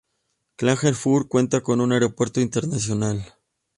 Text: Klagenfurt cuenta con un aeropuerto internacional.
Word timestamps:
Klagenfurt 0.55 1.27
cuenta 1.27 1.61
con 1.61 1.79
un 1.79 1.91
aeropuerto 1.93 2.41
internacional. 2.41 3.35